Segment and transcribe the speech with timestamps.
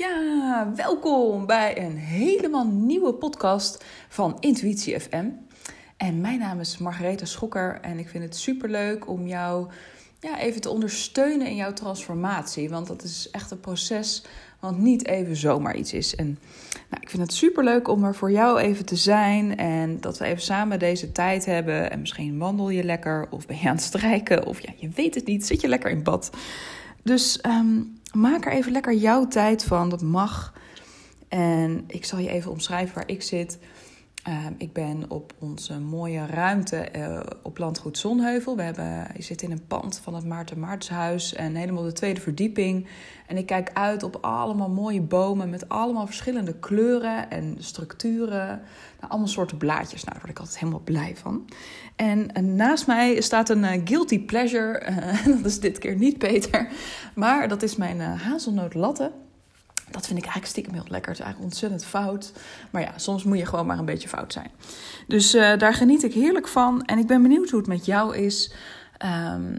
[0.00, 5.28] Ja, welkom bij een helemaal nieuwe podcast van Intuïtie FM.
[5.96, 9.68] En mijn naam is Margaretha Schokker en ik vind het superleuk om jou
[10.20, 12.70] ja, even te ondersteunen in jouw transformatie.
[12.70, 14.24] Want dat is echt een proces
[14.60, 16.14] wat niet even zomaar iets is.
[16.14, 16.38] En
[16.90, 20.24] nou, ik vind het superleuk om er voor jou even te zijn en dat we
[20.24, 21.90] even samen deze tijd hebben.
[21.90, 25.14] En misschien wandel je lekker of ben je aan het strijken of ja, je weet
[25.14, 26.30] het niet, zit je lekker in bad.
[27.02, 27.78] Dus ehm,
[28.12, 29.88] maak er even lekker jouw tijd van.
[29.88, 30.52] Dat mag.
[31.28, 33.58] En ik zal je even omschrijven waar ik zit.
[34.22, 38.56] Ehm, ik ben op onze mooie ruimte uh, op Landgoed Zonheuvel.
[38.56, 39.06] We hebben,
[39.36, 42.86] in een pand van het Maarten Maartenshuis en helemaal de tweede verdieping.
[43.26, 48.46] En ik kijk uit op allemaal mooie bomen met allemaal verschillende kleuren en structuren.
[49.00, 50.04] Nou, allemaal soorten blaadjes.
[50.04, 51.48] Nou, daar word ik altijd helemaal blij van.
[51.96, 54.82] En, en naast mij staat een uh, guilty pleasure.
[55.36, 56.68] Dat is dit keer niet Peter,
[57.14, 59.12] maar dat is mijn hazelnoot latte.
[59.90, 61.10] Dat vind ik eigenlijk stiekem heel lekker.
[61.10, 62.32] Het is eigenlijk ontzettend fout.
[62.70, 64.50] Maar ja, soms moet je gewoon maar een beetje fout zijn.
[65.06, 66.84] Dus uh, daar geniet ik heerlijk van.
[66.84, 68.52] En ik ben benieuwd hoe het met jou is.
[69.34, 69.58] Um,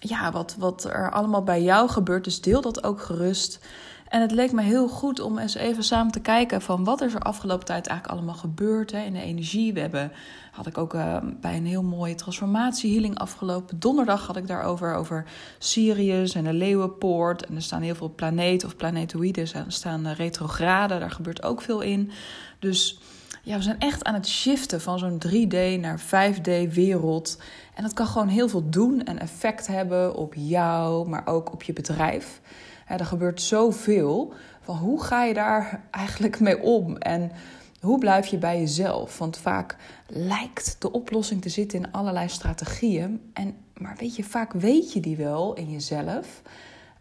[0.00, 2.24] ja, wat, wat er allemaal bij jou gebeurt.
[2.24, 3.58] Dus deel dat ook gerust.
[4.08, 7.14] En het leek me heel goed om eens even samen te kijken van wat is
[7.14, 9.72] er afgelopen tijd eigenlijk allemaal gebeurd hè, in de energie.
[9.72, 10.12] We hebben,
[10.52, 15.24] had ik ook uh, bij een heel mooie transformatiehealing afgelopen donderdag had ik daarover, over
[15.58, 17.46] Sirius en de Leeuwenpoort.
[17.46, 21.80] En er staan heel veel planeten of planetoïden, er staan retrograden, daar gebeurt ook veel
[21.80, 22.10] in.
[22.58, 23.00] Dus
[23.42, 27.38] ja, we zijn echt aan het shiften van zo'n 3D naar 5D wereld.
[27.74, 31.62] En dat kan gewoon heel veel doen en effect hebben op jou, maar ook op
[31.62, 32.40] je bedrijf.
[32.88, 34.32] Er gebeurt zoveel.
[34.60, 36.96] Van hoe ga je daar eigenlijk mee om?
[36.96, 37.30] En
[37.80, 39.18] hoe blijf je bij jezelf?
[39.18, 43.30] Want vaak lijkt de oplossing te zitten in allerlei strategieën.
[43.32, 46.42] En, maar weet je, vaak weet je die wel in jezelf.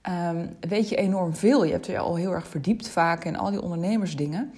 [0.10, 1.64] Um, weet je enorm veel.
[1.64, 4.54] Je hebt je al heel erg verdiept vaak in al die ondernemersdingen.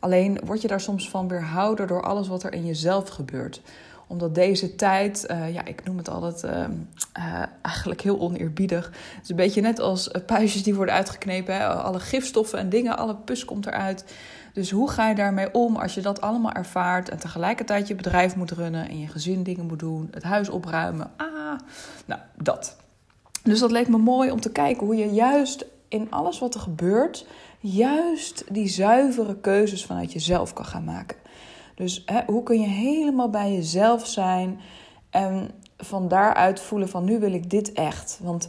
[0.00, 3.62] Alleen word je daar soms van weerhouden door alles wat er in jezelf gebeurt
[4.06, 8.86] omdat deze tijd, uh, ja, ik noem het altijd uh, eigenlijk heel oneerbiedig.
[8.86, 11.54] Het is een beetje net als puistjes die worden uitgeknepen.
[11.54, 11.66] Hè?
[11.66, 14.04] Alle gifstoffen en dingen, alle pus komt eruit.
[14.52, 18.36] Dus hoe ga je daarmee om als je dat allemaal ervaart en tegelijkertijd je bedrijf
[18.36, 21.10] moet runnen en je gezin dingen moet doen, het huis opruimen?
[21.16, 21.58] Ah,
[22.04, 22.76] nou, dat.
[23.42, 26.60] Dus dat leek me mooi om te kijken hoe je juist in alles wat er
[26.60, 27.26] gebeurt,
[27.60, 31.16] juist die zuivere keuzes vanuit jezelf kan gaan maken.
[31.76, 34.60] Dus hè, hoe kun je helemaal bij jezelf zijn
[35.10, 38.18] en van daaruit voelen van nu wil ik dit echt.
[38.22, 38.48] Want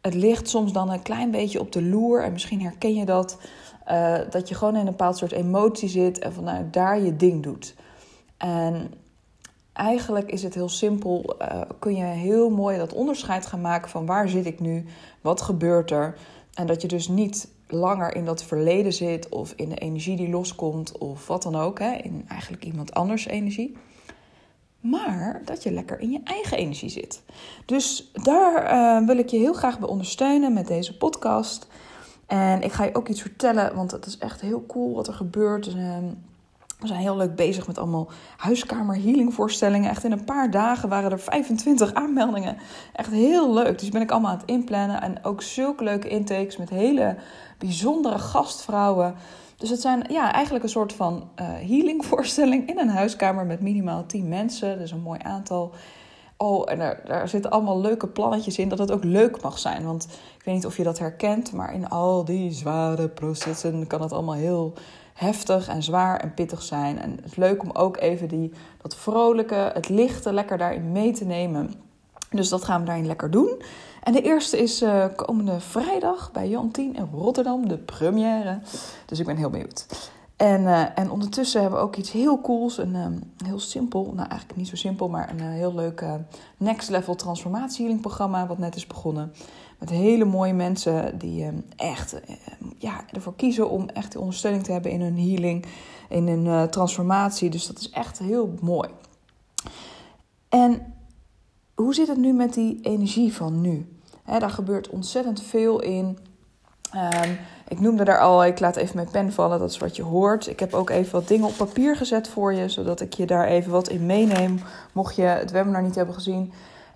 [0.00, 3.38] het ligt soms dan een klein beetje op de loer en misschien herken je dat.
[3.90, 7.42] Uh, dat je gewoon in een bepaald soort emotie zit en vanuit daar je ding
[7.42, 7.74] doet.
[8.36, 8.94] En
[9.72, 11.36] eigenlijk is het heel simpel.
[11.42, 14.84] Uh, kun je heel mooi dat onderscheid gaan maken van waar zit ik nu,
[15.20, 16.16] wat gebeurt er.
[16.54, 20.28] En dat je dus niet langer in dat verleden zit of in de energie die
[20.28, 23.76] loskomt of wat dan ook, hè, in eigenlijk iemand anders energie.
[24.80, 27.22] Maar dat je lekker in je eigen energie zit.
[27.64, 31.66] Dus daar uh, wil ik je heel graag bij ondersteunen met deze podcast.
[32.26, 35.14] En ik ga je ook iets vertellen, want het is echt heel cool wat er
[35.14, 35.64] gebeurt.
[35.64, 35.96] Dus, uh,
[36.80, 39.90] we zijn heel leuk bezig met allemaal huiskamer healing voorstellingen.
[39.90, 42.56] Echt in een paar dagen waren er 25 aanmeldingen.
[42.92, 43.78] Echt heel leuk.
[43.78, 45.02] Dus ben ik allemaal aan het inplannen.
[45.02, 47.16] En ook zulke leuke intakes met hele
[47.58, 49.14] bijzondere gastvrouwen.
[49.56, 53.60] Dus het zijn ja, eigenlijk een soort van uh, healing voorstelling in een huiskamer met
[53.60, 54.78] minimaal 10 mensen.
[54.78, 55.72] Dus een mooi aantal.
[56.36, 59.84] Oh, en er, daar zitten allemaal leuke plannetjes in dat het ook leuk mag zijn.
[59.84, 60.04] Want
[60.38, 64.12] ik weet niet of je dat herkent, maar in al die zware processen kan het
[64.12, 64.72] allemaal heel
[65.14, 67.00] heftig en zwaar en pittig zijn.
[67.00, 68.52] En het is leuk om ook even die,
[68.82, 71.74] dat vrolijke, het lichte lekker daarin mee te nemen.
[72.30, 73.62] Dus dat gaan we daarin lekker doen.
[74.02, 78.58] En de eerste is uh, komende vrijdag bij Jan 10 in Rotterdam, de première.
[79.06, 80.10] Dus ik ben heel benieuwd.
[80.36, 82.78] En, uh, en ondertussen hebben we ook iets heel cools.
[82.78, 86.04] Een um, heel simpel, nou eigenlijk niet zo simpel, maar een uh, heel leuk
[86.56, 88.46] Next Level Transformatie Healing programma.
[88.46, 89.32] Wat net is begonnen.
[89.78, 92.20] Met hele mooie mensen die um, echt
[92.78, 95.64] ja, ervoor kiezen om echt de ondersteuning te hebben in hun healing,
[96.08, 97.50] in hun transformatie.
[97.50, 98.88] Dus dat is echt heel mooi.
[100.48, 100.94] En
[101.74, 103.98] hoe zit het nu met die energie van nu?
[104.38, 106.18] Daar gebeurt ontzettend veel in.
[106.94, 107.38] Um,
[107.68, 110.46] ik noemde daar al, ik laat even mijn pen vallen, dat is wat je hoort.
[110.46, 113.46] Ik heb ook even wat dingen op papier gezet voor je, zodat ik je daar
[113.46, 114.58] even wat in meeneem,
[114.92, 116.52] mocht je het webinar niet hebben gezien.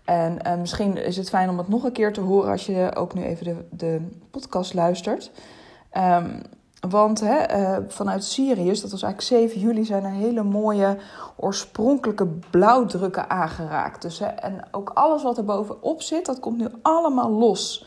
[0.09, 2.91] En uh, misschien is het fijn om het nog een keer te horen als je
[2.95, 5.31] ook nu even de, de podcast luistert.
[5.97, 6.43] Um,
[6.89, 10.97] want hè, uh, vanuit Sirius, dat was eigenlijk 7 juli, zijn er hele mooie
[11.37, 14.03] oorspronkelijke blauwdrukken aangeraakt.
[14.03, 17.87] Dus, en ook alles wat er bovenop zit, dat komt nu allemaal los.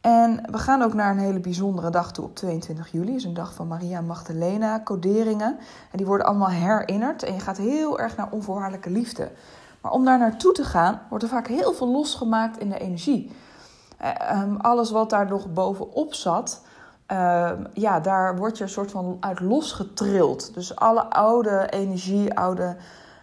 [0.00, 3.14] En we gaan ook naar een hele bijzondere dag toe op 22 juli.
[3.14, 5.58] Is een dag van Maria Magdalena, coderingen.
[5.90, 7.22] En die worden allemaal herinnerd.
[7.22, 9.30] En je gaat heel erg naar onvoorwaardelijke liefde.
[9.88, 13.32] Maar om daar naartoe te gaan, wordt er vaak heel veel losgemaakt in de energie.
[14.32, 16.62] Um, alles wat daar nog bovenop zat,
[17.12, 20.54] uh, ja, daar word je een soort van uit losgetrild.
[20.54, 22.76] Dus alle oude energie, oude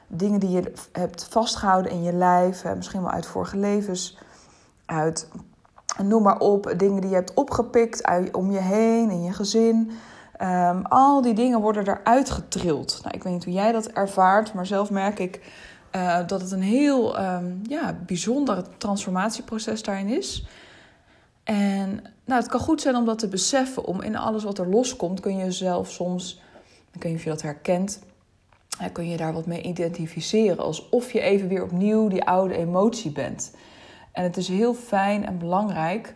[0.07, 4.17] dingen die je hebt vastgehouden in je lijf, misschien wel uit vorige levens,
[4.85, 5.29] uit
[6.03, 9.91] noem maar op, dingen die je hebt opgepikt uit, om je heen, in je gezin.
[10.41, 12.99] Um, al die dingen worden eruit getrild.
[13.03, 15.41] Nou, ik weet niet hoe jij dat ervaart, maar zelf merk ik
[15.95, 20.45] uh, dat het een heel um, ja, bijzonder transformatieproces daarin is.
[21.43, 23.85] En nou, het kan goed zijn om dat te beseffen.
[23.85, 26.41] Om in alles wat er loskomt, kun je zelf soms,
[26.91, 28.03] ik weet niet of je dat herkent,
[28.91, 30.63] kun je daar wat mee identificeren.
[30.63, 33.53] Alsof je even weer opnieuw die oude emotie bent.
[34.11, 36.13] En het is heel fijn en belangrijk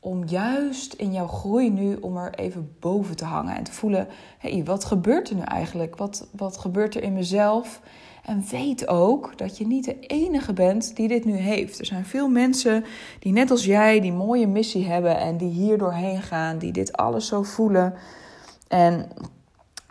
[0.00, 4.08] om juist in jouw groei nu om er even boven te hangen en te voelen:
[4.38, 5.96] hé, hey, wat gebeurt er nu eigenlijk?
[5.96, 7.80] Wat, wat gebeurt er in mezelf?
[8.28, 11.78] En weet ook dat je niet de enige bent die dit nu heeft.
[11.78, 12.84] Er zijn veel mensen
[13.18, 16.92] die net als jij die mooie missie hebben en die hier doorheen gaan, die dit
[16.92, 17.94] alles zo voelen.
[18.68, 19.08] En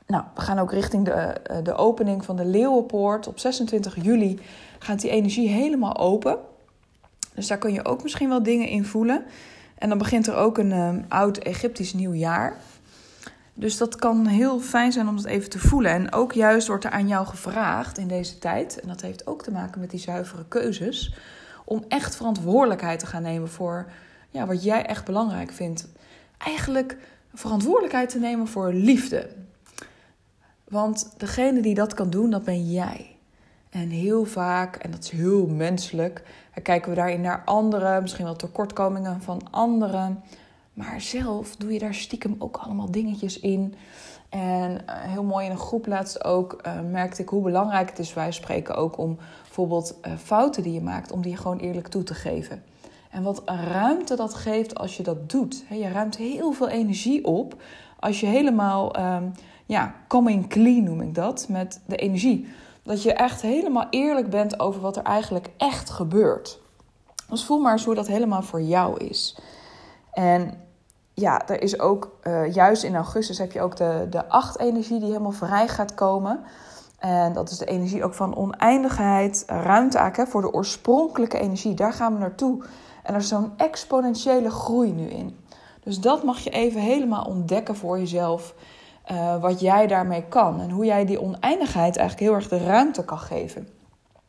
[0.07, 3.27] nou, we gaan ook richting de, eh, de opening van de Leeuwenpoort.
[3.27, 4.39] Op 26 juli
[4.79, 6.37] gaat die energie helemaal open.
[7.33, 9.23] Dus daar kun je ook misschien wel dingen in voelen.
[9.77, 12.57] En dan begint er ook een um, oud Egyptisch nieuwjaar.
[13.59, 15.91] Dus dat kan heel fijn zijn om dat even te voelen.
[15.91, 19.43] En ook juist wordt er aan jou gevraagd in deze tijd, en dat heeft ook
[19.43, 21.15] te maken met die zuivere keuzes,
[21.65, 23.91] om echt verantwoordelijkheid te gaan nemen voor
[24.29, 25.87] ja, wat jij echt belangrijk vindt.
[26.37, 26.97] Eigenlijk
[27.33, 29.29] verantwoordelijkheid te nemen voor liefde.
[30.63, 33.15] Want degene die dat kan doen, dat ben jij.
[33.69, 36.23] En heel vaak, en dat is heel menselijk,
[36.63, 40.23] kijken we daarin naar anderen, misschien wel tekortkomingen van anderen.
[40.77, 43.73] Maar zelf doe je daar stiekem ook allemaal dingetjes in.
[44.29, 47.99] En eh, heel mooi in een groep laatst ook uh, merkte ik hoe belangrijk het
[47.99, 48.13] is.
[48.13, 52.03] Wij spreken ook om bijvoorbeeld uh, fouten die je maakt, om die gewoon eerlijk toe
[52.03, 52.63] te geven.
[53.09, 55.63] En wat ruimte dat geeft als je dat doet.
[55.69, 57.61] je ruimt heel veel energie op
[57.99, 59.31] als je helemaal, um,
[59.65, 62.47] ja, coming clean noem ik dat, met de energie.
[62.83, 66.59] Dat je echt helemaal eerlijk bent over wat er eigenlijk echt gebeurt.
[67.29, 69.37] Dus voel maar eens hoe dat helemaal voor jou is.
[70.11, 70.65] En
[71.19, 75.07] ja, er is ook, uh, juist in augustus heb je ook de, de acht-energie die
[75.07, 76.39] helemaal vrij gaat komen.
[76.99, 81.73] En dat is de energie ook van oneindigheid, ruimte eigenlijk voor de oorspronkelijke energie.
[81.73, 82.63] Daar gaan we naartoe.
[83.03, 85.37] En er is zo'n exponentiële groei nu in.
[85.83, 88.53] Dus dat mag je even helemaal ontdekken voor jezelf.
[89.11, 90.61] Uh, wat jij daarmee kan.
[90.61, 93.67] En hoe jij die oneindigheid eigenlijk heel erg de ruimte kan geven.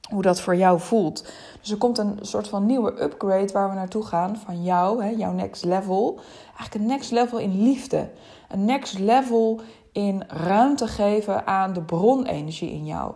[0.08, 1.26] Hoe dat voor jou voelt.
[1.60, 4.36] Dus er komt een soort van nieuwe upgrade waar we naartoe gaan.
[4.36, 6.20] Van jou, hè, jouw next level.
[6.46, 8.10] Eigenlijk een next level in liefde.
[8.48, 9.60] Een next level
[9.92, 13.12] in ruimte geven aan de bronenergie in jou.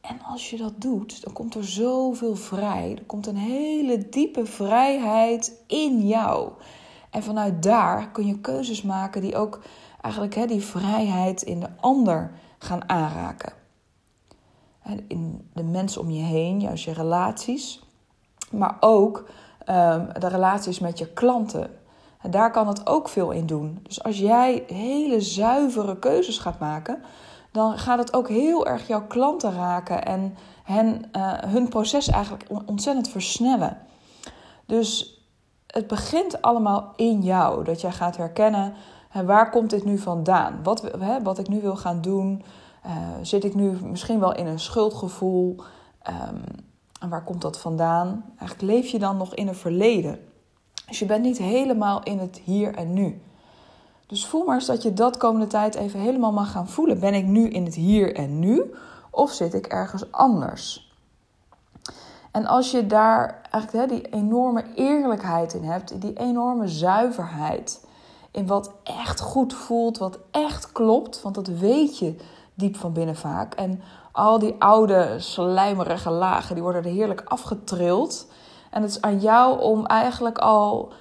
[0.00, 2.94] En als je dat doet, dan komt er zoveel vrij.
[2.98, 6.50] Er komt een hele diepe vrijheid in jou.
[7.10, 9.60] En vanuit daar kun je keuzes maken die ook
[10.00, 13.59] eigenlijk hè, die vrijheid in de ander gaan aanraken.
[15.06, 17.82] In de mensen om je heen, juist je relaties.
[18.50, 19.18] Maar ook
[19.66, 21.70] um, de relaties met je klanten.
[22.20, 23.78] En daar kan het ook veel in doen.
[23.82, 27.02] Dus als jij hele zuivere keuzes gaat maken,
[27.52, 32.44] dan gaat het ook heel erg jouw klanten raken en hen, uh, hun proces eigenlijk
[32.66, 33.78] ontzettend versnellen.
[34.66, 35.18] Dus
[35.66, 37.64] het begint allemaal in jou.
[37.64, 38.74] Dat jij gaat herkennen
[39.12, 40.60] waar komt dit nu vandaan?
[40.62, 42.42] Wat, hè, wat ik nu wil gaan doen?
[42.86, 45.56] Uh, zit ik nu misschien wel in een schuldgevoel?
[46.08, 46.42] Um,
[47.00, 48.24] en waar komt dat vandaan?
[48.38, 50.18] Eigenlijk leef je dan nog in een verleden.
[50.86, 53.22] Dus je bent niet helemaal in het hier en nu.
[54.06, 57.00] Dus voel maar eens dat je dat komende tijd even helemaal mag gaan voelen.
[57.00, 58.74] Ben ik nu in het hier en nu?
[59.10, 60.94] Of zit ik ergens anders?
[62.30, 67.86] En als je daar eigenlijk hè, die enorme eerlijkheid in hebt, die enorme zuiverheid,
[68.30, 71.22] in wat echt goed voelt, wat echt klopt.
[71.22, 72.16] Want dat weet je
[72.60, 73.54] diep van binnen vaak.
[73.54, 78.26] En al die oude slijmerige lagen, die worden er heerlijk afgetrild.
[78.70, 80.92] En het is aan jou om eigenlijk al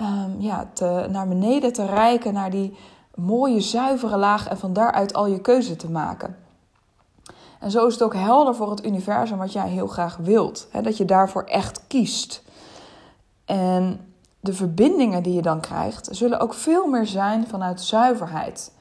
[0.00, 2.76] um, ja, te, naar beneden te reiken, naar die
[3.14, 6.36] mooie zuivere laag en van daaruit al je keuze te maken.
[7.60, 10.68] En zo is het ook helder voor het universum wat jij heel graag wilt.
[10.70, 12.42] Hè, dat je daarvoor echt kiest.
[13.44, 18.72] En de verbindingen die je dan krijgt, zullen ook veel meer zijn vanuit zuiverheid.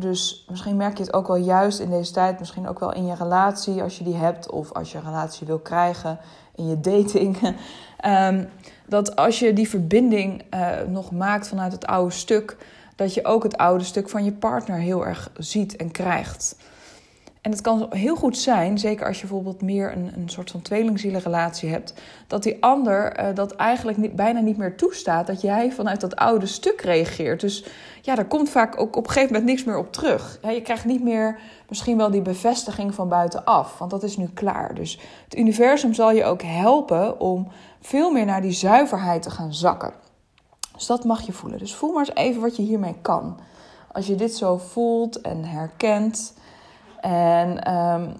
[0.00, 3.06] Dus misschien merk je het ook wel juist in deze tijd, misschien ook wel in
[3.06, 6.18] je relatie als je die hebt, of als je een relatie wil krijgen
[6.54, 7.56] in je dating.
[8.06, 8.48] Um,
[8.86, 12.56] dat als je die verbinding uh, nog maakt vanuit het oude stuk,
[12.96, 16.56] dat je ook het oude stuk van je partner heel erg ziet en krijgt.
[17.40, 20.62] En het kan heel goed zijn, zeker als je bijvoorbeeld meer een, een soort van
[20.62, 21.94] tweelingzielenrelatie hebt,
[22.26, 26.16] dat die ander uh, dat eigenlijk niet, bijna niet meer toestaat dat jij vanuit dat
[26.16, 27.40] oude stuk reageert.
[27.40, 27.64] Dus
[28.02, 30.38] ja, daar komt vaak ook op een gegeven moment niks meer op terug.
[30.42, 34.74] Je krijgt niet meer misschien wel die bevestiging van buitenaf, want dat is nu klaar.
[34.74, 37.48] Dus het universum zal je ook helpen om
[37.80, 39.92] veel meer naar die zuiverheid te gaan zakken.
[40.74, 41.58] Dus dat mag je voelen.
[41.58, 43.38] Dus voel maar eens even wat je hiermee kan.
[43.92, 46.34] Als je dit zo voelt en herkent.
[47.00, 48.10] En, ehm,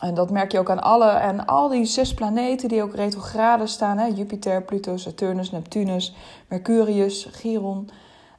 [0.00, 3.66] en dat merk je ook aan alle en al die zes planeten die ook retrograde
[3.66, 4.06] staan: hè?
[4.06, 6.14] Jupiter, Pluto, Saturnus, Neptunus,
[6.48, 7.90] Mercurius, Chiron.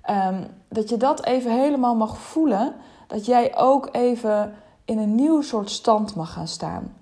[0.10, 2.74] Um, dat je dat even helemaal mag voelen.
[3.08, 4.54] Dat jij ook even
[4.86, 6.96] in een nieuw soort stand mag gaan staan.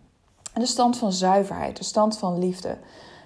[0.54, 2.78] De stand van zuiverheid, de stand van liefde.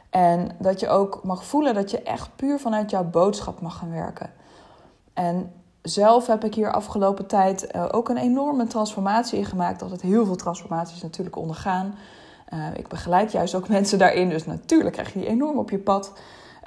[0.10, 3.92] En dat je ook mag voelen dat je echt puur vanuit jouw boodschap mag gaan
[3.92, 4.34] werken.
[5.14, 5.52] En
[5.84, 9.82] zelf heb ik hier afgelopen tijd uh, ook een enorme transformatie in gemaakt.
[9.82, 11.96] Altijd heel veel transformaties natuurlijk ondergaan.
[12.54, 15.80] Uh, ik begeleid juist ook mensen daarin, dus natuurlijk krijg je die enorm op je
[15.80, 16.14] pad.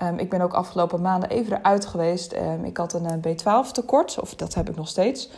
[0.02, 2.32] Um, ik ben ook afgelopen maanden even eruit geweest.
[2.32, 5.30] Um, ik had een eh, B12 tekort, of dat heb ik nog steeds.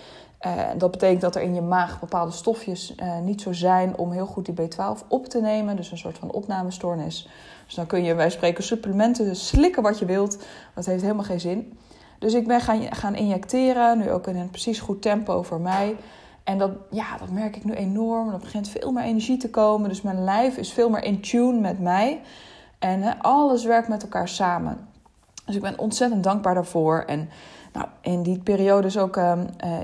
[0.76, 4.46] Dat betekent dat er in je maag bepaalde stofjes niet zo zijn om heel goed
[4.46, 5.76] die B12 op te nemen.
[5.76, 7.28] Dus een soort van opnamestoornis.
[7.66, 10.38] Dus dan kun je, wij spreken, supplementen slikken wat je wilt.
[10.74, 11.78] Dat heeft helemaal geen zin.
[12.18, 15.96] Dus ik ben gaan, gaan injecteren, nu ook in een precies goed tempo voor mij.
[16.44, 18.32] En dat, ja, dat merk ik nu enorm.
[18.32, 19.88] Er begint veel meer energie te komen.
[19.88, 22.20] Dus mijn lijf is veel meer in tune met mij.
[22.78, 24.88] En alles werkt met elkaar samen.
[25.44, 27.02] Dus ik ben ontzettend dankbaar daarvoor.
[27.06, 27.28] En
[27.72, 29.32] nou, in die periode is, ook, uh,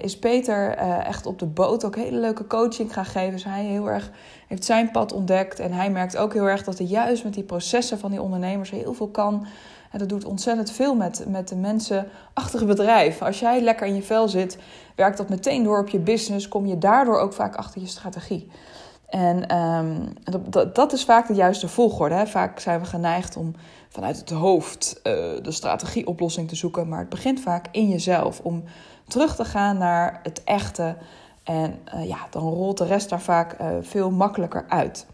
[0.00, 3.32] is Peter uh, echt op de boot ook hele leuke coaching gaan geven.
[3.32, 4.10] Dus hij heel erg
[4.48, 5.58] heeft zijn pad ontdekt.
[5.58, 8.70] En hij merkt ook heel erg dat hij juist met die processen van die ondernemers
[8.70, 9.46] heel veel kan.
[9.94, 13.22] En dat doet ontzettend veel met, met de mensen achter het bedrijf.
[13.22, 14.58] Als jij lekker in je vel zit,
[14.94, 16.48] werkt dat meteen door op je business.
[16.48, 18.50] Kom je daardoor ook vaak achter je strategie.
[19.08, 20.12] En um,
[20.48, 22.14] dat, dat, is vaak de juiste volgorde.
[22.14, 22.26] Hè?
[22.26, 23.54] Vaak zijn we geneigd om
[23.88, 25.02] vanuit het hoofd uh,
[25.42, 26.88] de strategieoplossing te zoeken.
[26.88, 28.40] Maar het begint vaak in jezelf.
[28.40, 28.64] Om
[29.08, 30.96] terug te gaan naar het echte.
[31.44, 35.06] En uh, ja, dan rolt de rest daar vaak uh, veel makkelijker uit.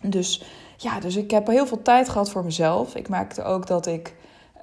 [0.00, 0.42] Dus
[0.80, 2.94] ja, dus ik heb heel veel tijd gehad voor mezelf.
[2.94, 4.14] Ik merkte ook dat ik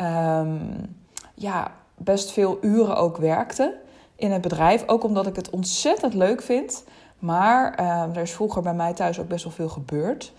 [0.01, 0.95] um,
[1.34, 3.77] ja, best veel uren ook werkte
[4.15, 4.84] in het bedrijf.
[4.88, 6.84] Ook omdat ik het ontzettend leuk vind.
[7.19, 10.34] Maar um, er is vroeger bij mij thuis ook best wel veel gebeurd.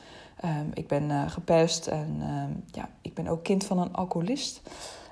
[0.44, 2.22] Um, ik ben uh, gepest en
[2.72, 4.62] ja, ik ben ook kind van een alcoholist.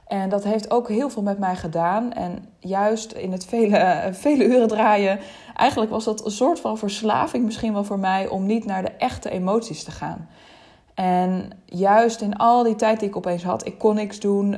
[0.07, 2.13] En dat heeft ook heel veel met mij gedaan.
[2.13, 5.19] En juist in het vele, vele uren draaien,
[5.57, 8.91] eigenlijk was dat een soort van verslaving misschien wel voor mij om niet naar de
[8.91, 10.29] echte emoties te gaan.
[10.95, 14.57] En juist in al die tijd die ik opeens had, ik kon niks doen.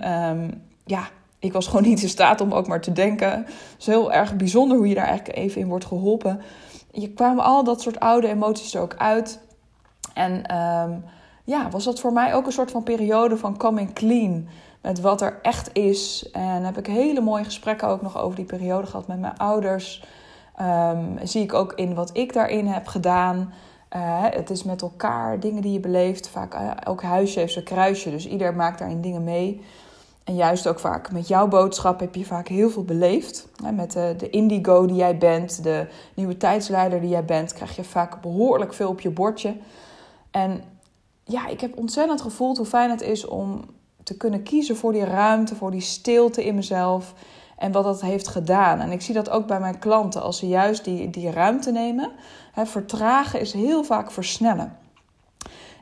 [0.85, 3.31] ja, ik was gewoon niet in staat om ook maar te denken.
[3.31, 6.41] Het is heel erg bijzonder hoe je daar eigenlijk even in wordt geholpen
[7.01, 9.41] je kwamen al dat soort oude emoties er ook uit.
[10.15, 11.05] En um,
[11.45, 14.49] ja, was dat voor mij ook een soort van periode van coming clean.
[14.83, 16.29] Met wat er echt is.
[16.33, 20.05] En heb ik hele mooie gesprekken ook nog over die periode gehad met mijn ouders.
[20.61, 23.53] Um, zie ik ook in wat ik daarin heb gedaan.
[23.97, 26.29] Uh, het is met elkaar dingen die je beleeft.
[26.29, 28.11] Vaak uh, elk huisje heeft zijn kruisje.
[28.11, 29.63] Dus ieder maakt daarin dingen mee.
[30.25, 33.49] En juist ook vaak met jouw boodschap heb je vaak heel veel beleefd.
[33.73, 37.85] Met de, de indigo die jij bent, de nieuwe tijdsleider die jij bent, krijg je
[37.85, 39.57] vaak behoorlijk veel op je bordje.
[40.31, 40.63] En
[41.25, 43.65] ja, ik heb ontzettend gevoeld hoe fijn het is om
[44.03, 47.15] te kunnen kiezen voor die ruimte, voor die stilte in mezelf.
[47.57, 48.81] En wat dat heeft gedaan.
[48.81, 50.23] En ik zie dat ook bij mijn klanten.
[50.23, 52.13] Als ze juist die, die ruimte nemen.
[52.53, 54.79] Hè, vertragen is heel vaak versnellen.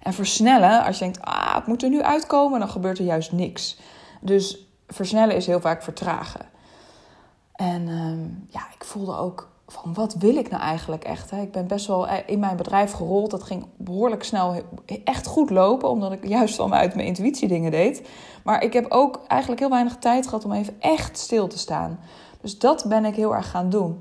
[0.03, 3.33] En versnellen, als je denkt, ah, het moet er nu uitkomen, dan gebeurt er juist
[3.33, 3.79] niks.
[4.21, 6.41] Dus versnellen is heel vaak vertragen.
[7.53, 11.31] En um, ja, ik voelde ook van wat wil ik nou eigenlijk echt?
[11.31, 11.41] Hè?
[11.41, 13.31] Ik ben best wel eh, in mijn bedrijf gerold.
[13.31, 14.63] Dat ging behoorlijk snel
[15.05, 18.09] echt goed lopen, omdat ik juist vanuit mijn intuïtie dingen deed.
[18.45, 21.99] Maar ik heb ook eigenlijk heel weinig tijd gehad om even echt stil te staan.
[22.41, 24.01] Dus dat ben ik heel erg gaan doen.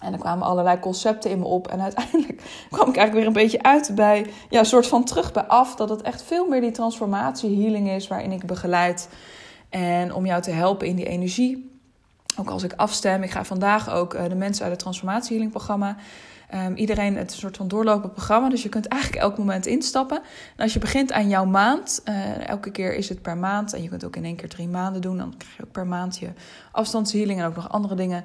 [0.00, 1.68] En er kwamen allerlei concepten in me op.
[1.68, 5.32] En uiteindelijk kwam ik eigenlijk weer een beetje uit bij, ja, een soort van terug
[5.32, 5.74] bij af.
[5.74, 9.08] Dat het echt veel meer die transformatie, healing is waarin ik begeleid.
[9.68, 11.75] En om jou te helpen in die energie.
[12.36, 13.22] Ook als ik afstem.
[13.22, 15.96] Ik ga vandaag ook uh, de mensen uit het transformatie healing programma.
[16.54, 18.48] Um, iedereen, het is een soort van doorlopend programma.
[18.48, 20.16] Dus je kunt eigenlijk elk moment instappen.
[20.56, 23.72] En als je begint aan jouw maand, uh, elke keer is het per maand.
[23.72, 25.16] En je kunt ook in één keer drie maanden doen.
[25.16, 26.28] Dan krijg je ook per maand je
[26.72, 28.24] afstandshealing en ook nog andere dingen.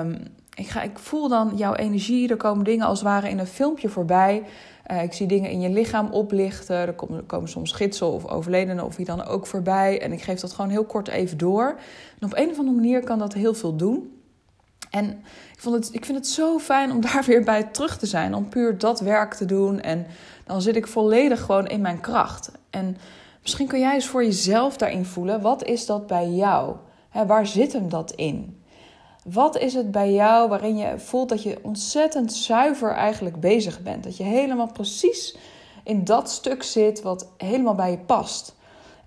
[0.00, 0.22] Um,
[0.60, 2.28] ik, ga, ik voel dan jouw energie.
[2.28, 4.42] Er komen dingen als het ware in een filmpje voorbij.
[4.90, 6.76] Uh, ik zie dingen in je lichaam oplichten.
[6.76, 10.00] Er komen, komen, soms gidsen of overledenen of wie dan ook voorbij.
[10.00, 11.78] En ik geef dat gewoon heel kort even door.
[12.20, 14.20] En op een of andere manier kan dat heel veel doen.
[14.90, 15.04] En
[15.52, 18.34] ik, vond het, ik vind het zo fijn om daar weer bij terug te zijn.
[18.34, 19.80] Om puur dat werk te doen.
[19.80, 20.06] En
[20.44, 22.50] dan zit ik volledig gewoon in mijn kracht.
[22.70, 22.96] En
[23.42, 25.40] misschien kun jij eens voor jezelf daarin voelen.
[25.40, 26.76] Wat is dat bij jou?
[27.26, 28.59] waar zit hem dat in?
[29.24, 34.04] Wat is het bij jou waarin je voelt dat je ontzettend zuiver eigenlijk bezig bent?
[34.04, 35.36] Dat je helemaal precies
[35.84, 38.54] in dat stuk zit wat helemaal bij je past.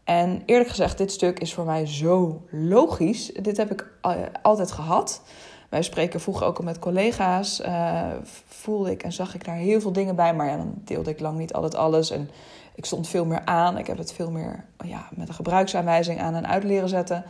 [0.03, 3.31] En eerlijk gezegd, dit stuk is voor mij zo logisch.
[3.41, 5.21] Dit heb ik eh, altijd gehad.
[5.69, 7.61] Wij spreken vroeger ook al met collega's.
[7.61, 8.01] Uh,
[8.47, 10.33] voelde ik en zag ik daar heel veel dingen bij.
[10.33, 12.11] Maar ja, dan deelde ik lang niet altijd alles.
[12.11, 12.29] En
[12.75, 13.77] ik stond veel meer aan.
[13.77, 17.23] Ik heb het veel meer ja, met een gebruiksaanwijzing aan en uit leren zetten.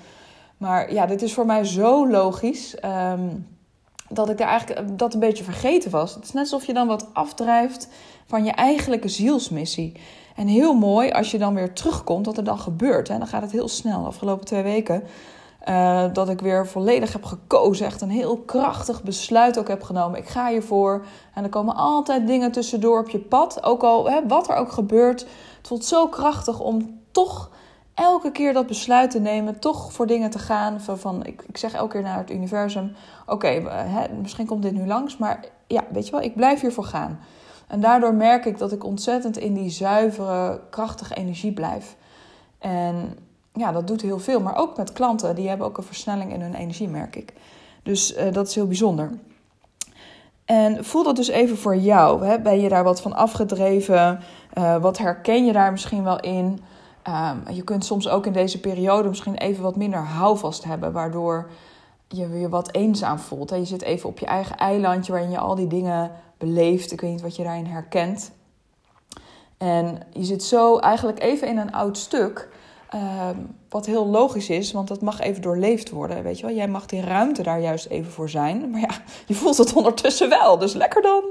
[0.58, 2.76] Maar ja, dit is voor mij zo logisch.
[2.76, 3.30] Ehm,
[4.10, 6.16] dat ik daar eigenlijk dat een beetje vergeten was.
[6.16, 7.88] Het is net alsof je dan wat afdrijft
[8.26, 9.94] van je eigenlijke zielsmissie.
[10.36, 13.10] En heel mooi als je dan weer terugkomt, wat er dan gebeurt.
[13.10, 14.02] En dan gaat het heel snel.
[14.02, 15.04] De afgelopen twee weken
[15.70, 17.86] uh, dat ik weer volledig heb gekozen.
[17.86, 20.20] Echt een heel krachtig besluit ook heb genomen.
[20.20, 21.06] Ik ga hiervoor.
[21.34, 23.64] En er komen altijd dingen tussendoor op je pad.
[23.64, 25.22] Ook al hè, wat er ook gebeurt.
[25.58, 27.50] Het voelt zo krachtig om toch
[27.94, 29.60] elke keer dat besluit te nemen.
[29.60, 30.82] Toch voor dingen te gaan.
[30.82, 32.96] Van, van ik, ik zeg elke keer naar het universum.
[33.26, 33.64] Oké,
[34.22, 35.18] misschien komt dit nu langs.
[35.18, 37.20] Maar ja, weet je wel, ik blijf hiervoor gaan.
[37.68, 41.96] En daardoor merk ik dat ik ontzettend in die zuivere, krachtige energie blijf.
[42.60, 43.18] En
[43.54, 44.40] ja, dat doet heel veel.
[44.40, 47.34] Maar ook met klanten, die hebben ook een versnelling in hun energie, merk ik.
[47.84, 49.12] Dus uh, dat is heel bijzonder.
[50.46, 52.26] En voel dat dus even voor jou.
[52.26, 52.40] Hè?
[52.40, 54.20] Ben je daar wat van afgedreven?
[54.58, 56.60] Uh, wat herken je daar misschien wel in?
[57.08, 61.50] Um, je kunt soms ook in deze periode misschien even wat minder houvast hebben, waardoor
[62.08, 63.50] je je wat eenzaam voelt.
[63.50, 66.92] Je zit even op je eigen eilandje waarin je al die dingen beleeft.
[66.92, 68.32] Ik weet niet wat je daarin herkent.
[69.58, 72.50] En je zit zo eigenlijk even in een oud stuk.
[72.90, 73.38] Ehm,
[73.70, 76.24] wat heel logisch is, want dat mag even doorleefd worden.
[76.24, 76.56] Weet je wel?
[76.56, 78.70] Jij mag die ruimte daar juist even voor zijn.
[78.70, 78.96] Maar ja,
[79.28, 81.24] je voelt het ondertussen wel, dus lekker dan.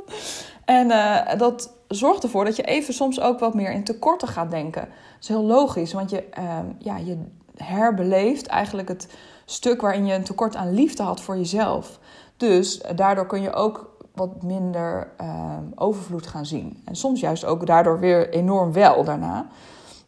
[0.65, 4.51] En uh, dat zorgt ervoor dat je even soms ook wat meer in tekorten gaat
[4.51, 4.83] denken.
[4.83, 7.19] Dat is heel logisch, want je, uh, ja, je
[7.57, 9.09] herbeleeft eigenlijk het
[9.45, 11.99] stuk waarin je een tekort aan liefde had voor jezelf.
[12.37, 16.83] Dus uh, daardoor kun je ook wat minder ehm, overvloed gaan zien.
[16.85, 19.47] En soms juist ook daardoor weer enorm wel daarna.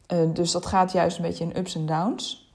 [0.07, 2.53] Eh, dus dat gaat juist een beetje in ups en downs.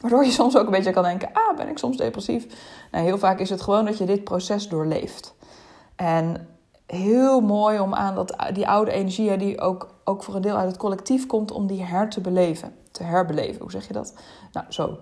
[0.00, 2.46] Waardoor je soms ook een beetje kan denken: ah, ben ik soms depressief?
[2.90, 5.34] Nou, heel vaak is het gewoon dat je dit proces doorleeft.
[5.96, 6.48] En
[6.96, 10.68] heel mooi om aan dat, die oude energie, die ook, ook voor een deel uit
[10.68, 12.74] het collectief komt, om die her te beleven.
[12.90, 14.14] Te herbeleven, hoe zeg je dat?
[14.52, 14.98] Nou, zo.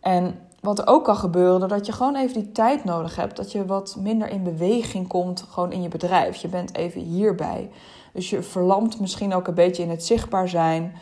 [0.00, 3.52] En wat er ook kan gebeuren, doordat je gewoon even die tijd nodig hebt, dat
[3.52, 6.36] je wat minder in beweging komt, gewoon in je bedrijf.
[6.36, 7.70] Je bent even hierbij.
[8.12, 10.94] Dus je verlamt misschien ook een beetje in het zichtbaar zijn.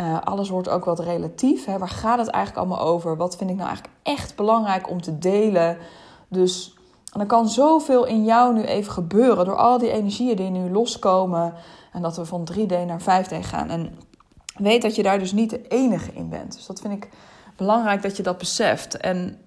[0.00, 1.64] Uh, alles wordt ook wat relatief.
[1.64, 1.78] Hè?
[1.78, 3.16] Waar gaat het eigenlijk allemaal over?
[3.16, 5.76] Wat vind ik nou eigenlijk echt belangrijk om te delen?
[6.28, 6.74] Dus
[7.12, 10.70] en er kan zoveel in jou nu even gebeuren door al die energieën die nu
[10.70, 11.54] loskomen.
[11.92, 13.70] En dat we van 3D naar 5D gaan.
[13.70, 13.94] En
[14.56, 16.54] weet dat je daar dus niet de enige in bent.
[16.54, 17.08] Dus dat vind ik
[17.56, 18.96] belangrijk dat je dat beseft.
[18.96, 19.38] En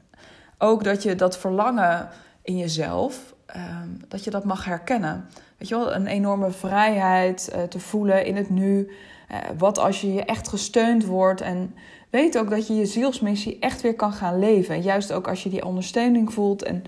[0.58, 2.10] ook dat je dat verlangen
[2.41, 5.30] in jezelf, ehm, dat je dat mag herkennen.
[5.58, 8.91] Weet je wel, een enorme vrijheid uh, te voelen in het nu.
[9.32, 11.75] Uh, wat als je je echt gesteund wordt en
[12.10, 14.82] weet ook dat je je zielsmissie echt weer kan gaan leven.
[14.82, 16.63] Juist ook als je die ondersteuning voelt.
[16.63, 16.84] En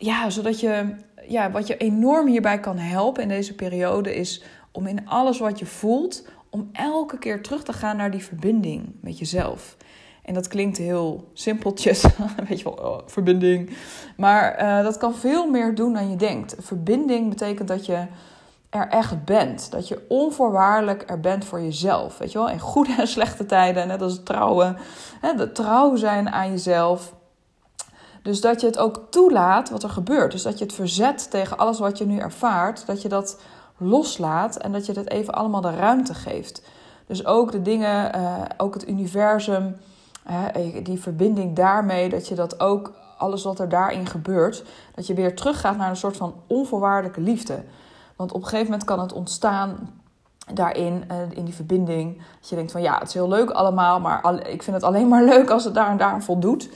[0.00, 0.94] ja, zodat je,
[1.28, 5.58] ja, wat je enorm hierbij kan helpen in deze periode is om in alles wat
[5.58, 9.76] je voelt, om elke keer terug te gaan naar die verbinding met jezelf.
[10.22, 12.04] En dat klinkt heel simpeltjes,
[12.48, 13.76] weet je wel, oh, verbinding.
[14.16, 16.56] Maar uh, dat kan veel meer doen dan je denkt.
[16.58, 18.06] Verbinding betekent dat je
[18.70, 19.70] er echt bent.
[19.70, 22.18] Dat je onvoorwaardelijk er bent voor jezelf.
[22.18, 24.76] Weet je wel, in goede en slechte tijden, net als trouwen.
[25.20, 27.14] Hè, de trouw zijn aan jezelf.
[28.22, 30.32] Dus dat je het ook toelaat wat er gebeurt.
[30.32, 32.86] Dus dat je het verzet tegen alles wat je nu ervaart.
[32.86, 33.40] Dat je dat
[33.76, 36.62] loslaat en dat je dat even allemaal de ruimte geeft.
[37.06, 39.76] Dus ook de dingen, uh, ook het universum,
[40.82, 45.36] die verbinding daarmee, dat je dat ook, alles wat er daarin gebeurt, dat je weer
[45.36, 47.62] teruggaat naar een soort van onvoorwaardelijke liefde.
[48.16, 49.90] Want op een gegeven moment kan het ontstaan
[50.54, 54.00] daarin, uh, in die verbinding, dat je denkt van ja, het is heel leuk allemaal,
[54.00, 56.68] maar ik vind het alleen maar leuk als het daar en daar voldoet.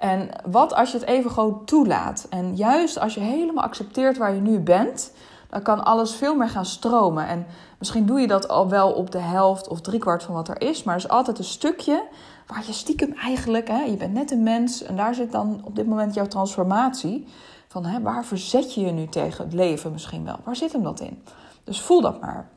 [0.00, 2.26] En wat als je het even gewoon toelaat?
[2.30, 5.12] En juist als je helemaal accepteert waar je nu bent,
[5.48, 7.26] dan kan alles veel meer gaan stromen.
[7.26, 7.46] En
[7.78, 10.82] misschien doe je dat al wel op de helft of driekwart van wat er is,
[10.82, 12.02] maar er is altijd een stukje
[12.46, 15.76] waar je stiekem eigenlijk, hè, je bent net een mens en daar zit dan op
[15.76, 17.26] dit moment jouw transformatie.
[17.68, 20.36] Van hè, waar verzet je je nu tegen het leven misschien wel?
[20.44, 21.22] Waar zit hem dat in?
[21.64, 22.48] Dus voel dat maar.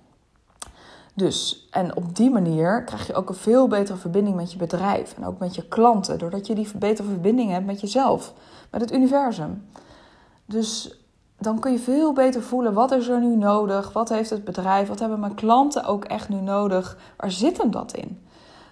[1.13, 5.13] Dus, en op die manier krijg je ook een veel betere verbinding met je bedrijf
[5.17, 8.34] en ook met je klanten, doordat je die betere verbinding hebt met jezelf,
[8.71, 9.67] met het universum.
[10.45, 10.97] Dus
[11.38, 14.88] dan kun je veel beter voelen wat is er nu nodig, wat heeft het bedrijf,
[14.88, 18.19] wat hebben mijn klanten ook echt nu nodig, waar zit hem dat in?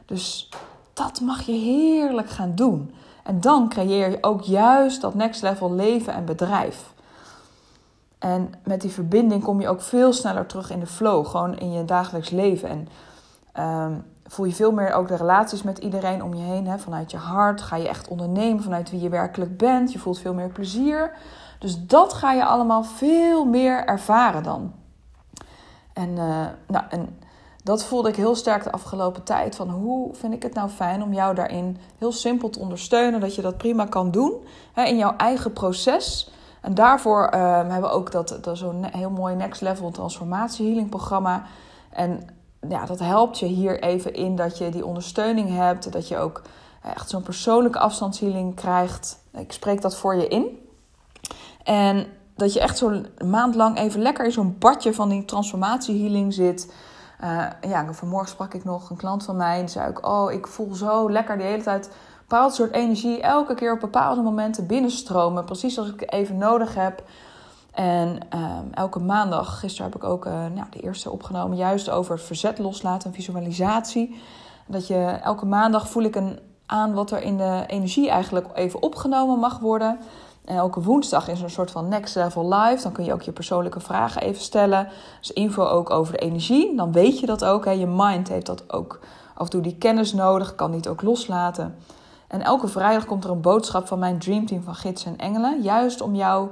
[0.06, 0.50] Dus
[0.94, 2.94] dat mag je heerlijk gaan doen.
[3.24, 6.91] En dan creëer je ook juist dat next level leven en bedrijf.
[8.22, 11.72] En met die verbinding kom je ook veel sneller terug in de flow, gewoon in
[11.72, 12.70] je dagelijks leven.
[12.70, 12.88] En
[13.52, 13.94] ehm,
[14.26, 16.68] voel je veel meer ook de relaties met iedereen om je heen.
[16.68, 16.80] Hè?
[16.80, 19.92] Vanuit je hart ga je echt ondernemen, vanuit wie je werkelijk bent.
[19.92, 21.14] Je voelt veel meer plezier.
[21.60, 24.74] Dus dat ga je allemaal veel meer ervaren dan.
[25.94, 27.20] En, uh, nou, en
[27.64, 29.56] dat voelde ik heel sterk de afgelopen tijd.
[29.56, 33.20] Van hoe vind ik het nou fijn om jou daarin heel simpel te ondersteunen.
[33.20, 34.34] Dat je dat prima kan doen
[34.74, 36.32] hè, in jouw eigen proces.
[36.62, 40.90] En daarvoor uh, hebben we ook dat, dat zo'n heel mooi next level transformatie healing
[40.90, 41.44] programma.
[41.90, 42.28] En
[42.70, 45.92] ja, dat helpt je hier even in dat je die ondersteuning hebt.
[45.92, 46.42] Dat je ook
[46.84, 49.20] echt zo'n persoonlijke afstandshealing krijgt.
[49.34, 50.60] Ik spreek dat voor je in.
[51.64, 56.34] En dat je echt zo'n maand lang even lekker in zo'n badje van die transformatiehealing
[56.34, 56.74] zit.
[57.24, 60.48] Uh, ja, vanmorgen sprak ik nog een klant van mij en zei ik: Oh, ik
[60.48, 61.90] voel zo lekker de hele tijd
[62.32, 65.46] bepaald soort energie elke keer op bepaalde momenten binnenstromen.
[65.46, 67.04] Precies als ik het even nodig heb.
[67.72, 72.16] En um, elke maandag, gisteren heb ik ook uh, nou, de eerste opgenomen, juist over
[72.16, 74.22] het verzet loslaten en visualisatie.
[74.68, 78.82] Dat je elke maandag voel ik een, aan wat er in de energie eigenlijk even
[78.82, 80.00] opgenomen mag worden.
[80.46, 82.84] En elke woensdag is er een soort van next level live.
[82.84, 84.88] Dan kun je ook je persoonlijke vragen even stellen.
[85.20, 86.76] Dus info ook over de energie.
[86.76, 87.66] Dan weet je dat ook.
[87.66, 87.72] Hè.
[87.72, 89.00] Je mind heeft dat ook
[89.34, 90.56] af en toe die kennis nodig.
[90.56, 91.76] Kan niet ook loslaten.
[92.32, 95.62] En elke vrijdag komt er een boodschap van mijn dreamteam van Gids en Engelen.
[95.62, 96.50] Juist om jou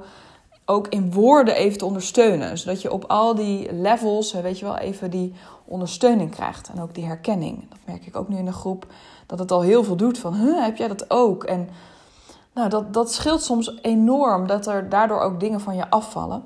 [0.64, 2.58] ook in woorden even te ondersteunen.
[2.58, 6.68] Zodat je op al die levels, weet je wel, even die ondersteuning krijgt.
[6.68, 7.68] En ook die herkenning.
[7.68, 8.86] Dat merk ik ook nu in de groep.
[9.26, 11.44] Dat het al heel veel doet van, heb jij dat ook?
[11.44, 11.68] En
[12.52, 16.42] nou, dat, dat scheelt soms enorm dat er daardoor ook dingen van je afvallen.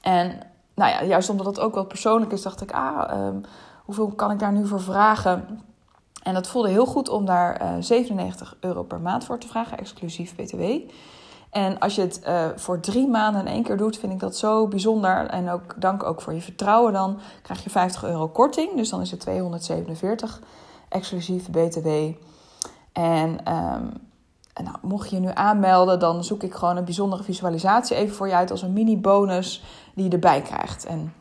[0.00, 0.38] En
[0.74, 3.44] nou ja, juist omdat het ook wel persoonlijk is, dacht ik, ah, um,
[3.84, 5.60] hoeveel kan ik daar nu voor vragen?
[6.24, 9.46] En dat voelde heel goed om daar uh, eh, 97 euro per maand voor te
[9.46, 10.62] vragen, exclusief BTW.
[11.50, 14.36] En als je het uh, voor drie maanden in één keer doet, vind ik dat
[14.36, 15.26] zo bijzonder.
[15.26, 18.76] En ook dank ook voor je vertrouwen dan, krijg je 50 euro korting.
[18.76, 20.40] Dus dan is het 247
[20.88, 21.88] exclusief BTW.
[22.92, 23.92] En um,
[24.54, 28.16] en nou, mocht je je nu aanmelden, dan zoek ik gewoon een bijzondere visualisatie even
[28.16, 30.84] voor je uit als een mini bonus die je erbij krijgt.
[30.84, 31.14] En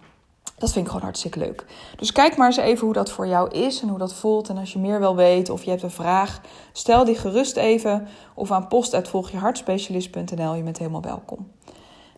[0.58, 1.66] dat vind ik gewoon hartstikke leuk.
[1.96, 4.50] Dus kijk maar eens even hoe dat voor jou is en hoe dat voelt.
[4.50, 8.08] En als je meer wil weten of je hebt een vraag, stel die gerust even
[8.34, 10.54] of aan post.volgjehartspecialist.nl.
[10.54, 11.52] Je bent helemaal welkom.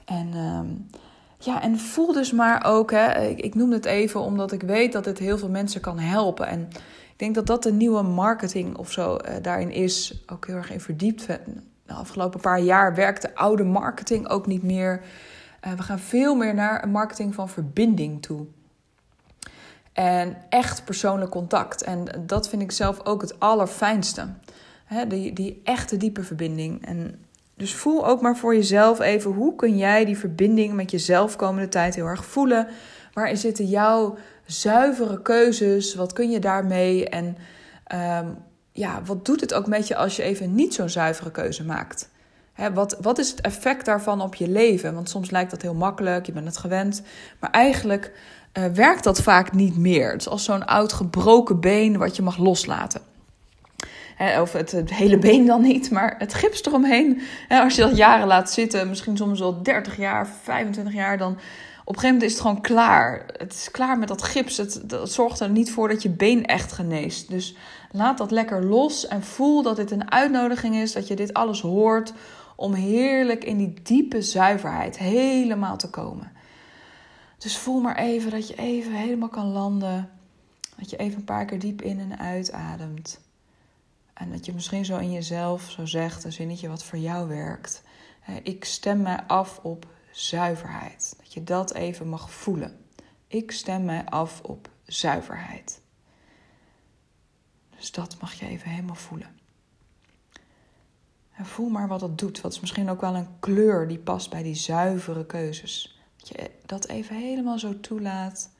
[0.06, 0.67] En ehm,
[1.38, 4.91] ja, en voel dus maar ook, hè, ik, ik noem het even omdat ik weet
[4.91, 6.48] dat het heel veel mensen kan helpen.
[6.48, 6.67] En
[7.12, 10.24] ik denk dat dat de nieuwe marketing of zo uh, daarin is.
[10.28, 11.28] Ook heel erg in verdiept.
[11.86, 15.02] De afgelopen paar jaar werkt de oude marketing ook niet meer.
[15.65, 18.45] Uh, we gaan veel meer naar een marketing van verbinding toe.
[19.93, 21.84] En echt persoonlijk contact.
[21.84, 24.28] En dat vind ik zelf ook het allerfijnste.
[25.08, 26.86] Die, die echte diepe verbinding.
[26.86, 27.25] En
[27.56, 31.69] dus voel ook maar voor jezelf even hoe kun jij die verbinding met jezelf komende
[31.69, 32.67] tijd heel erg voelen.
[33.13, 35.95] Waar zitten jouw zuivere keuzes?
[35.95, 37.10] Wat kun je daarmee?
[37.10, 37.38] En
[37.93, 38.38] um,
[38.71, 42.10] ja, wat doet het ook met je als je even niet zo'n zuivere keuze maakt?
[42.55, 44.93] He, wat, wat is het effect daarvan op je leven?
[44.93, 47.01] Want soms lijkt dat heel makkelijk, je bent het gewend.
[47.39, 48.11] Maar eigenlijk
[48.53, 50.11] uh, werkt dat vaak niet meer.
[50.11, 53.01] Het is als zo'n oud gebroken been wat je mag loslaten.
[54.41, 57.21] Of het, het, hele been dan niet, maar het gips eromheen.
[57.47, 61.37] He, als je dat jaren laat zitten, misschien soms wel 30 jaar, 25 jaar, dan
[61.85, 63.25] op een gegeven moment is het gewoon klaar.
[63.37, 64.57] Het is klaar met dat gips.
[64.57, 67.29] Het, dat zorgt er niet voor dat je been echt geneest.
[67.29, 67.55] Dus
[67.91, 70.91] laat dat lekker los en voel dat dit een uitnodiging is.
[70.91, 72.13] Dat je dit alles hoort
[72.55, 76.31] om heerlijk in die diepe zuiverheid helemaal te komen.
[77.37, 80.09] Dus voel maar even dat je even helemaal kan landen.
[80.77, 83.19] Dat je even een paar keer diep in en uitademt.
[84.13, 87.83] En dat je misschien zo in jezelf zo zegt, een zinnetje wat voor jou werkt.
[88.43, 91.15] Ik stem mij af op zuiverheid.
[91.17, 92.79] Dat je dat even mag voelen.
[93.27, 95.81] Ik stem mij af op zuiverheid.
[97.77, 99.39] Dus dat mag je even helemaal voelen.
[101.36, 102.41] En voel maar wat dat doet.
[102.41, 106.00] Wat is misschien ook wel een kleur die past bij die zuivere keuzes.
[106.17, 108.54] Dat je dat even helemaal zo toelaat.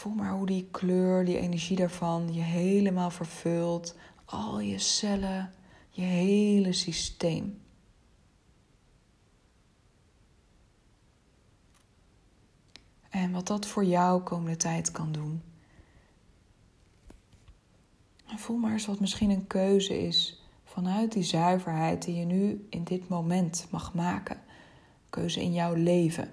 [0.00, 3.96] voel maar hoe die kleur, die energie daarvan je helemaal vervult.
[4.24, 5.54] Al je cellen,
[5.90, 7.62] je hele systeem.
[13.10, 15.42] En wat dat voor jou komende tijd kan doen.
[18.30, 22.66] En voel maar eens wat misschien een keuze is vanuit die zuiverheid die je nu
[22.68, 24.40] in dit moment mag maken.
[25.10, 26.32] Keuze in jouw leven.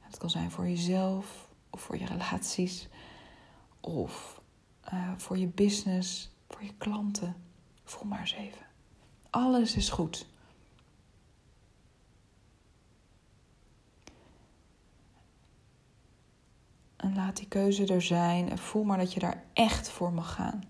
[0.00, 2.88] Het kan zijn voor jezelf of voor je relaties
[3.80, 4.40] of
[4.92, 7.36] uh, voor je business, voor je klanten.
[7.84, 8.66] Voel maar eens even.
[9.30, 10.26] Alles is goed.
[17.02, 20.34] En laat die keuze er zijn en voel maar dat je daar echt voor mag
[20.34, 20.62] gaan.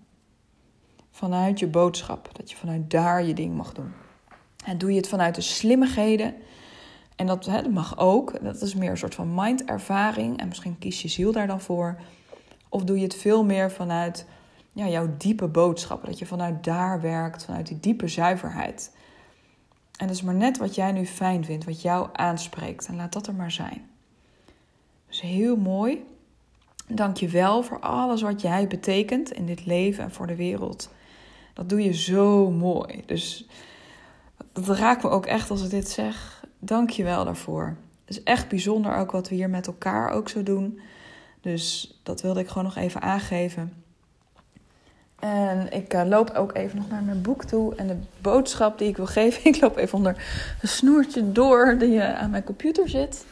[1.11, 3.93] Vanuit je boodschap, dat je vanuit daar je ding mag doen.
[4.65, 6.35] En doe je het vanuit de slimmigheden.
[7.15, 8.43] En dat, hè, dat mag ook.
[8.43, 10.39] Dat is meer een soort van mindervaring.
[10.39, 11.99] En misschien kies je ziel daar dan voor.
[12.69, 14.25] Of doe je het veel meer vanuit
[14.71, 16.05] ja, jouw diepe boodschap.
[16.05, 18.95] Dat je vanuit daar werkt, vanuit die diepe zuiverheid.
[19.97, 22.87] En dat is maar net wat jij nu fijn vindt, wat jou aanspreekt.
[22.87, 23.89] En laat dat er maar zijn.
[25.07, 26.11] Dus heel mooi.
[26.95, 30.89] Dank je wel voor alles wat jij betekent in dit leven en voor de wereld.
[31.53, 33.03] Dat doe je zo mooi.
[33.05, 33.47] Dus
[34.53, 36.45] dat raakt me ook echt als ik dit zeg.
[36.59, 37.75] Dank je wel daarvoor.
[38.05, 40.79] Het is echt bijzonder ook wat we hier met elkaar ook zo doen.
[41.41, 43.73] Dus dat wilde ik gewoon nog even aangeven.
[45.19, 47.75] En ik uh, loop ook even nog naar mijn boek toe.
[47.75, 50.23] En de boodschap die ik wil geven, ik loop even onder
[50.61, 53.25] een snoertje door die uh, aan mijn computer zit.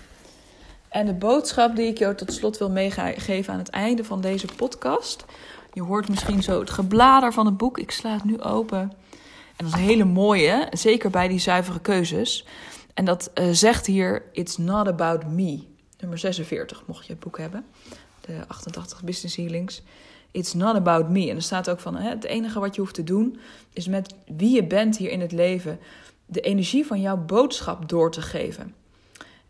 [0.92, 4.48] En de boodschap die ik jou tot slot wil meegeven aan het einde van deze
[4.56, 5.26] podcast.
[5.74, 7.78] Je hoort misschien zo het geblader van het boek.
[7.78, 8.80] Ik sla het nu open.
[8.80, 12.46] En dat is een hele mooie, zeker bij die zuivere keuzes.
[12.94, 15.64] En dat uh, zegt hier: It's not about me.
[16.00, 17.66] Nummer 46, mocht je het boek hebben.
[18.22, 19.84] De 88 Business Healings.
[20.32, 21.30] It's not about me.
[21.30, 23.40] En er staat ook van: het enige wat je hoeft te doen
[23.74, 25.80] is met wie je bent hier in het leven
[26.26, 28.81] de energie van jouw boodschap door te geven.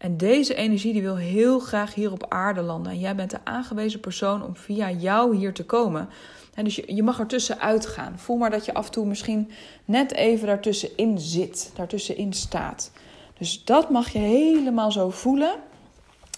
[0.01, 2.91] En deze energie die wil heel graag hier op aarde landen.
[2.91, 6.09] En jij bent de aangewezen persoon om via jou hier te komen.
[6.53, 8.19] En dus je, je mag ertussen uitgaan.
[8.19, 9.51] Voel maar dat je af en toe misschien
[9.85, 12.91] net even daartussenin zit, daartussenin staat.
[13.37, 15.53] Dus dat mag je helemaal zo voelen.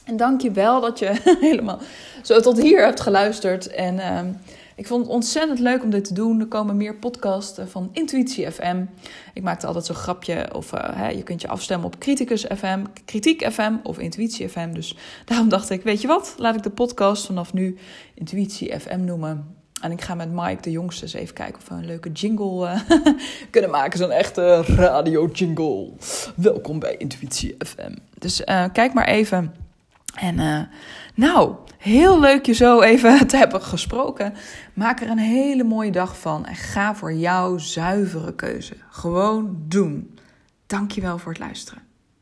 [0.04, 1.80] En dank je wel dat je helemaal
[2.22, 3.68] zo tot hier hebt geluisterd.
[3.68, 4.20] En uh,
[4.76, 6.40] ik vond het ontzettend leuk om dit te doen.
[6.40, 8.86] Er komen meer podcasts van Intuïtie FM.
[9.34, 10.54] Ik maakte altijd zo'n grapje.
[10.56, 14.74] Of uh, hè, je kunt je afstemmen op Criticus FM, Kritiek FM of Intuïtie FM.
[14.74, 16.36] Dus daarom dacht ik, weet je wat?
[16.38, 17.78] Laat ik de podcast vanaf nu
[18.14, 19.56] Intuïtie FM noemen.
[19.82, 22.68] En ik ga met Mike, de jongste, eens even kijken of we een leuke jingle
[22.68, 22.80] uh,
[23.52, 24.00] kunnen maken.
[24.00, 25.92] Zo'n echte radio jingle.
[26.36, 27.96] Welkom bij Intuïtie FM.
[28.18, 29.54] Dus uh, kijk maar even.
[30.20, 30.70] En
[31.16, 34.34] nou, heel leuk je zo even te hebben gesproken.
[34.74, 38.76] Maak er een hele mooie dag van en ga voor jouw zuivere keuze.
[38.90, 40.20] Gewoon doen.
[40.68, 41.83] Dankjewel voor het luisteren.